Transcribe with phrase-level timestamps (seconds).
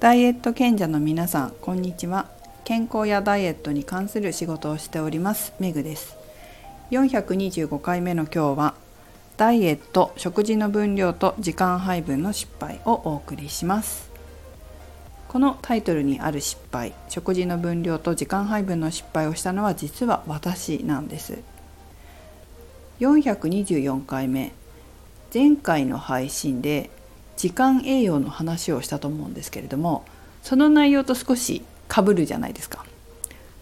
[0.00, 2.30] ダイエット賢者の皆さんこんにちは。
[2.64, 6.16] 健康やダイエットに関する仕事をしておりますメグです。
[6.90, 8.74] 425回目の今日は
[9.36, 14.10] ダイエット食事の分量と時間配分の失敗をお送りします。
[15.28, 21.40] このタイトルにある失敗食事の分量と時間配分の失敗をしたのは実は私なんです。
[23.00, 24.52] 424回目
[25.34, 26.88] 前回の配信で
[27.40, 30.04] 時間栄養の話をしたと思うんですけれども
[30.42, 32.84] その内容と少しかぶるじゃないですか。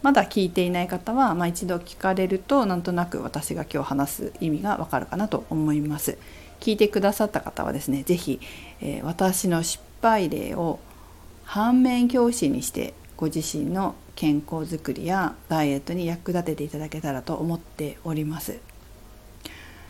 [0.01, 6.17] まだ聞いていない方は、まあ、一度聞かれるとなんとなく私が今日話す意味がわかるかなと思います。
[6.59, 8.41] 聞いてくださった方はですね是非、
[8.81, 10.79] えー、私の失敗例を
[11.45, 18.59] 反面教師にしてご自身の健康づくりやダイエットに役立てていただけたらと思っております。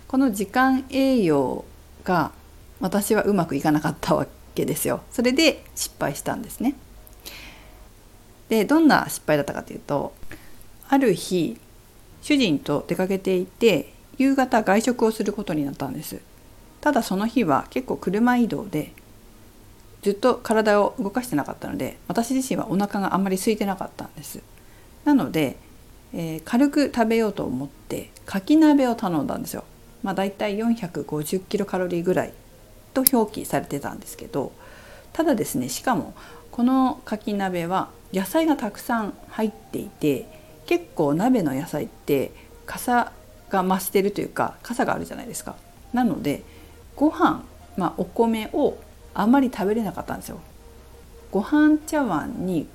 [0.07, 1.65] この時間栄養
[2.03, 2.31] が
[2.79, 5.01] 私はうまくいかなかったわけですよ。
[5.11, 6.75] それで失敗したんですね。
[8.49, 10.13] でどんな失敗だったかというと
[10.87, 11.57] ある日
[12.21, 16.19] 主人と出かけていて夕方外食をすることになったんです。
[16.81, 18.93] ただその日は結構車移動で
[20.01, 24.41] ずっと体を動かしてなかったので私自身はお腹があんまり空いてなかったんです。
[25.05, 25.57] なので、
[26.13, 29.63] えー、軽く食べようと思ってかき鍋を頼んだんですよ。
[30.03, 32.33] まあだいたい450キロカロリーぐらい
[33.03, 34.51] と表記されてたんですけど
[35.13, 36.13] ただですねしかも
[36.51, 40.27] このかき鍋は野菜がたくさん入っていて
[40.65, 42.31] 結構鍋の野菜って
[42.65, 43.11] 傘
[43.49, 45.55] が増してるというか傘があるじゃないですか。
[45.93, 46.43] なので
[46.95, 47.43] ご飯、
[47.77, 48.77] まあ、お米を
[49.13, 50.39] あんまり食べれなかったんですよ。
[51.31, 52.67] ご飯茶碗に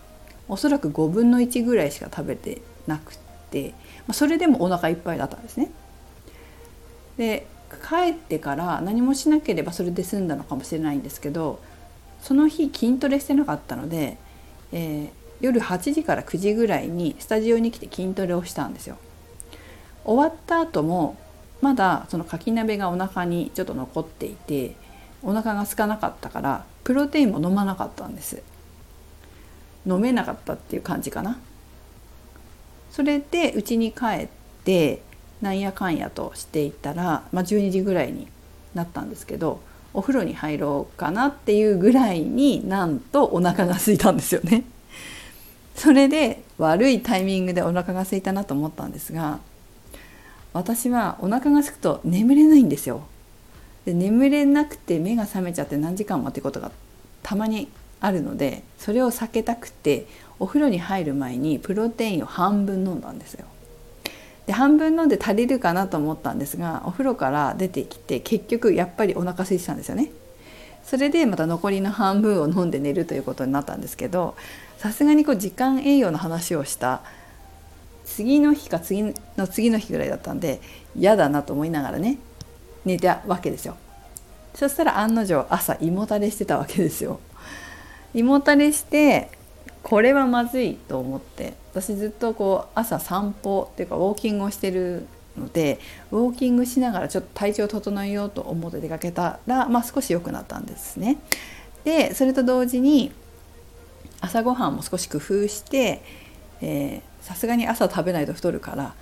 [0.48, 3.17] おそらく5分の1ぐらいしか食べてなく
[3.50, 3.75] て
[4.12, 5.70] それでもお腹いっぱいだったんですね。
[7.17, 11.61] で帰ってから何もしなければそれで済んだのかもしれないんですけど
[12.20, 14.17] その日筋トレしてなかったので、
[14.72, 18.96] えー、夜8時から9時ぐらいにスタジオに来て筋トレをしたんですよ。
[20.05, 21.17] 終わった後も
[21.61, 24.77] まだそのかき鍋がお腹にちょっと残っていて
[25.23, 28.42] お腹が空かなかったからプロテインも飲まなかったんです
[29.86, 31.39] 飲めなかったっていう感じかな
[32.91, 34.29] それで家に帰っ
[34.64, 35.02] て
[35.44, 38.27] なんやかんやとしていたら、まあ、12時ぐらいに
[38.74, 39.60] なったんですけど
[39.92, 44.64] お風呂に入ろうかなっていうぐらいになんとお腹が空いたんですよね。
[45.77, 49.40] それで悪いタイミングでお腹が空いたなと思ったんですが
[50.52, 53.02] 私はお腹が空くと眠れないんですよ。
[53.84, 56.72] で眠れなくて目が覚めちゃって何時間もってことが
[57.22, 57.68] たまに
[58.00, 60.06] あるのでそれを避けたくて
[60.38, 63.44] お風呂に入る前にプロテインを半分飲んだんですよ。
[64.46, 70.10] で半分飲んで足りるかなと思ったんですがお風呂から出てきて結局やっぱりお腹空いてたんですよね。
[70.84, 74.36] それでまた残りの半分を飲んで寝るということになったんですけど
[74.77, 77.00] さすがにこう時間栄養の話をした
[78.05, 79.14] 次の日か次の
[79.50, 80.61] 次の日ぐらいだったんで
[80.94, 82.18] 嫌だなと思いながらね
[82.84, 83.76] 寝たわけですよ。
[84.55, 87.18] そしたら案の定朝胃もたれしてたわけですよ。
[88.12, 89.30] 胃もたれして
[89.82, 95.80] これはまずいと思って私ずっとこう朝散歩っていうかウォーキングをしてるので
[96.12, 101.18] ウォーキングしながらちょっと体調を整えようと思って出かけたら、まあ、少し良くなったんですね。
[101.83, 103.12] でそれと同時に
[104.20, 106.01] 朝ごはんも少し工夫して
[107.20, 108.95] さすがに朝食べないと太るから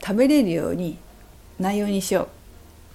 [0.00, 0.98] 食べれるように
[1.60, 2.28] 内容にしようっ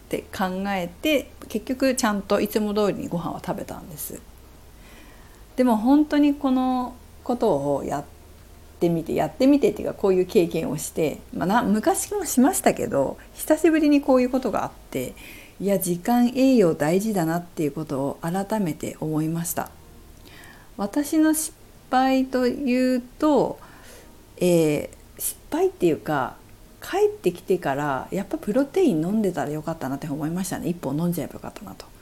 [0.10, 4.20] て考えて結局ちゃんといつも通りにご飯は食べたんです。
[5.56, 8.04] でも本当にこのことをやっ
[8.84, 15.14] てみてやってみてっていうかこういう経験をして、まあ、な昔もしましたけど久しぶりにこういうことがあって
[15.62, 19.70] いや時間栄養大事だなっていうことを改めて思いました。
[20.76, 21.54] 私の失
[21.92, 23.60] 敗というと、
[24.38, 26.36] えー、失敗っていうか
[26.82, 31.93] 帰ってきてからやっぱプロテイン飲んでたらよかったなって思いましたね1本飲んじゃえばよかったなと。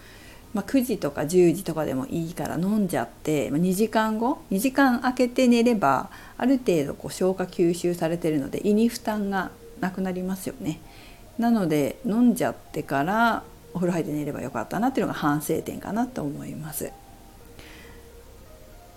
[0.54, 10.80] まあ、9時とか10時とかでもいいから飲んじゃって、まあ、2時間後2時間空けて寝ればある程度こう消化吸収されてるので胃に負担がなくなりますよね。
[11.40, 13.44] なので飲んじゃってから
[13.74, 16.92] お風呂入って寝ればよかったなっていうのが反省点かなと思います。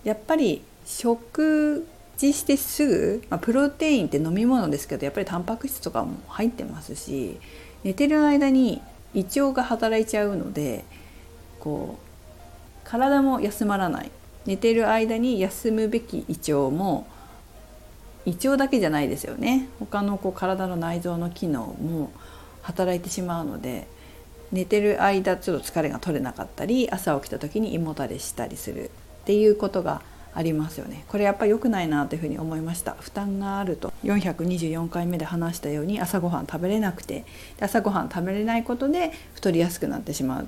[0.03, 1.87] やっぱり食
[2.17, 7.39] 事してすぐ、まあ、プロテインって飲み物ですけどやっぱりタンパク質とかも入ってますし
[7.83, 8.81] 寝てる間に
[9.13, 10.85] 胃腸が働いちゃうので
[11.65, 14.11] こう体も休まらない。
[14.45, 17.07] 寝てる間に休むべき胃腸も
[18.27, 19.67] 胃腸だけじゃないですよね。
[19.79, 22.11] 他のこう体の内臓の機能も
[22.61, 23.87] 働いてしまうので
[24.51, 28.89] 寝てる間ちょっと疲れが取れなかったり朝起きた時に胃もたれしたりするっ
[29.25, 30.03] ていうことが
[30.35, 31.05] ありますよね。
[31.07, 32.93] これやっぱり良くないなというふうに思いました。
[32.99, 33.93] 負担があると。
[34.03, 37.25] 424回目で話したように朝ごはん食べれなくて
[37.59, 40.47] 朝ごはん食べれないことで太りやすくなってしまう。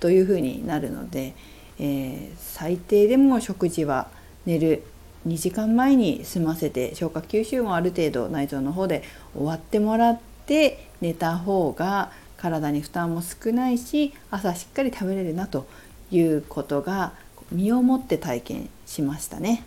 [0.00, 1.34] というふうになるので、
[1.78, 4.08] えー、最低でも食事は
[4.46, 4.82] 寝る。
[5.26, 9.02] 2時間前に済ませて消化吸収もある程度内臓の方で
[9.34, 15.66] 終わってもらって寝た方が体に負担も少ないし朝しっかり食べれるなと
[16.10, 17.12] いうことが
[17.50, 19.64] 身をもって体験しましたね、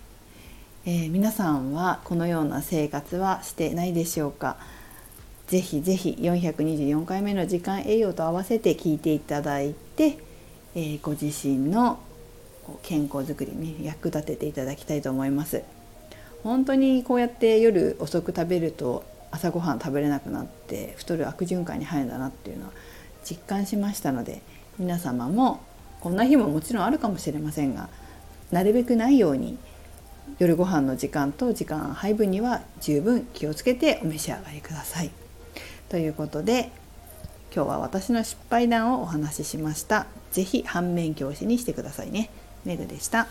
[0.86, 4.58] えー、皆さんはこのような生活はしてないでしょうか？
[5.52, 10.18] ぜひぜひ424回目の時間栄養と合わせて聞いていただいて、
[10.76, 12.00] えー、ご自身の
[12.84, 15.64] 健康づくりに役立てていただきたいと思います
[16.44, 22.72] 本当にこうやって夜遅く食べると朝ごはん食べれなくなって太る悪循環に入るんだなっていうのは
[23.26, 24.42] 実感しましたので
[24.80, 25.60] 皆様も
[26.00, 27.90] こんな日ももちろんあるかもしれませんが
[28.54, 29.58] なるべくないように
[30.40, 35.21] 夜ご飯の時間と時間配分には十分気をつけてお召し上がりください。
[35.92, 36.70] ということで
[37.54, 40.08] 今日は私の失敗談をお話ししました。
[40.32, 42.30] 是非反面教師にしてくださいね。
[42.64, 43.28] メグでした。